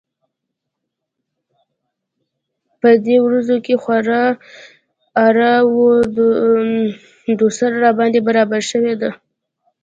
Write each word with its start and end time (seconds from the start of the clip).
په 2.79 2.89
دې 3.05 3.17
ورځو 3.25 3.57
کې 3.65 3.75
خورا 3.83 4.23
اره 5.27 5.53
و 5.75 5.77
دوسره 7.39 7.73
راباندې 7.85 8.19
برابره 8.27 8.61
شوې 8.71 8.93
ده. 9.01 9.11